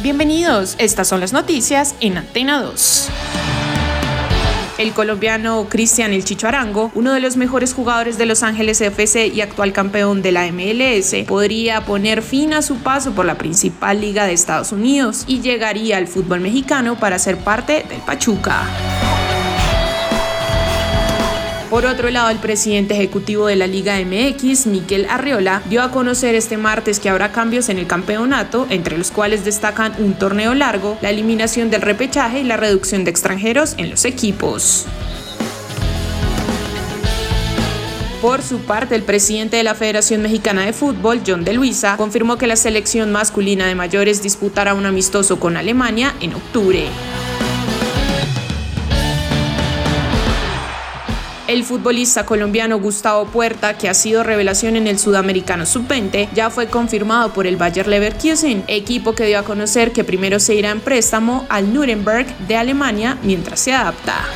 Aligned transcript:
Bienvenidos. 0.00 0.76
Estas 0.78 1.08
son 1.08 1.18
las 1.18 1.32
noticias 1.32 1.96
en 2.00 2.18
Antena 2.18 2.62
2. 2.62 3.08
El 4.78 4.92
colombiano 4.92 5.66
Cristian 5.68 6.12
El 6.12 6.24
Chicho 6.24 6.46
Arango, 6.46 6.92
uno 6.94 7.12
de 7.12 7.18
los 7.18 7.36
mejores 7.36 7.74
jugadores 7.74 8.16
de 8.16 8.24
Los 8.24 8.44
Ángeles 8.44 8.80
FC 8.80 9.26
y 9.26 9.40
actual 9.40 9.72
campeón 9.72 10.22
de 10.22 10.30
la 10.30 10.46
MLS, 10.52 11.26
podría 11.26 11.84
poner 11.84 12.22
fin 12.22 12.54
a 12.54 12.62
su 12.62 12.76
paso 12.76 13.10
por 13.10 13.26
la 13.26 13.38
principal 13.38 14.00
liga 14.00 14.24
de 14.24 14.34
Estados 14.34 14.70
Unidos 14.70 15.24
y 15.26 15.40
llegaría 15.40 15.96
al 15.96 16.06
fútbol 16.06 16.38
mexicano 16.38 16.96
para 17.00 17.18
ser 17.18 17.36
parte 17.38 17.84
del 17.88 18.00
Pachuca. 18.02 18.68
Por 21.70 21.84
otro 21.84 22.08
lado, 22.08 22.30
el 22.30 22.38
presidente 22.38 22.94
ejecutivo 22.94 23.46
de 23.46 23.56
la 23.56 23.66
Liga 23.66 23.98
MX, 23.98 24.66
Miquel 24.66 25.06
Arriola, 25.10 25.62
dio 25.68 25.82
a 25.82 25.90
conocer 25.90 26.34
este 26.34 26.56
martes 26.56 26.98
que 26.98 27.10
habrá 27.10 27.30
cambios 27.30 27.68
en 27.68 27.78
el 27.78 27.86
campeonato, 27.86 28.66
entre 28.70 28.96
los 28.96 29.10
cuales 29.10 29.44
destacan 29.44 29.92
un 29.98 30.14
torneo 30.14 30.54
largo, 30.54 30.96
la 31.02 31.10
eliminación 31.10 31.68
del 31.68 31.82
repechaje 31.82 32.40
y 32.40 32.44
la 32.44 32.56
reducción 32.56 33.04
de 33.04 33.10
extranjeros 33.10 33.74
en 33.76 33.90
los 33.90 34.06
equipos. 34.06 34.86
Por 38.22 38.42
su 38.42 38.60
parte, 38.60 38.94
el 38.94 39.02
presidente 39.02 39.58
de 39.58 39.62
la 39.62 39.74
Federación 39.74 40.22
Mexicana 40.22 40.64
de 40.64 40.72
Fútbol, 40.72 41.20
John 41.24 41.44
de 41.44 41.52
Luisa, 41.52 41.98
confirmó 41.98 42.38
que 42.38 42.46
la 42.46 42.56
selección 42.56 43.12
masculina 43.12 43.66
de 43.66 43.74
mayores 43.74 44.22
disputará 44.22 44.72
un 44.72 44.86
amistoso 44.86 45.38
con 45.38 45.58
Alemania 45.58 46.14
en 46.20 46.34
octubre. 46.34 46.88
El 51.48 51.64
futbolista 51.64 52.26
colombiano 52.26 52.78
Gustavo 52.78 53.24
Puerta, 53.24 53.78
que 53.78 53.88
ha 53.88 53.94
sido 53.94 54.22
revelación 54.22 54.76
en 54.76 54.86
el 54.86 54.98
Sudamericano 54.98 55.64
Sub-20, 55.64 56.28
ya 56.34 56.50
fue 56.50 56.66
confirmado 56.66 57.32
por 57.32 57.46
el 57.46 57.56
Bayer 57.56 57.88
Leverkusen, 57.88 58.64
equipo 58.66 59.14
que 59.14 59.24
dio 59.24 59.38
a 59.38 59.44
conocer 59.44 59.92
que 59.92 60.04
primero 60.04 60.40
se 60.40 60.54
irá 60.56 60.70
en 60.70 60.80
préstamo 60.80 61.46
al 61.48 61.72
Nuremberg 61.72 62.26
de 62.48 62.56
Alemania 62.58 63.16
mientras 63.22 63.60
se 63.60 63.72
adapta. 63.72 64.26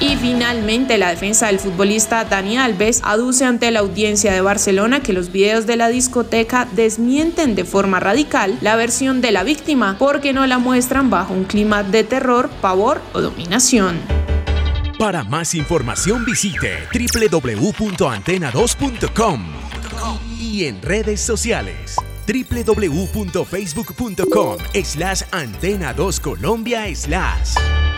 Y 0.00 0.16
finalmente 0.16 0.98
la 0.98 1.08
defensa 1.08 1.46
del 1.46 1.58
futbolista 1.58 2.26
Dani 2.26 2.58
Alves 2.58 3.00
aduce 3.04 3.46
ante 3.46 3.70
la 3.70 3.80
audiencia 3.80 4.34
de 4.34 4.42
Barcelona 4.42 5.00
que 5.00 5.14
los 5.14 5.32
videos 5.32 5.64
de 5.64 5.76
la 5.76 5.88
discoteca 5.88 6.68
desmienten 6.72 7.54
de 7.54 7.64
forma 7.64 8.00
radical 8.00 8.58
la 8.60 8.76
versión 8.76 9.22
de 9.22 9.32
la 9.32 9.44
víctima 9.44 9.96
porque 9.98 10.34
no 10.34 10.46
la 10.46 10.58
muestran 10.58 11.08
bajo 11.08 11.32
un 11.32 11.44
clima 11.44 11.84
de 11.84 12.04
terror, 12.04 12.50
pavor 12.60 13.00
o 13.14 13.22
dominación. 13.22 14.21
Para 15.02 15.24
más 15.24 15.54
información 15.56 16.24
visite 16.24 16.86
www.antena2.com 16.94 19.44
y 20.38 20.66
en 20.66 20.80
redes 20.80 21.20
sociales 21.20 21.96
www.facebook.com 22.28 24.58
slash 24.84 25.22
antena2colombia 25.32 26.94
slash. 26.94 27.91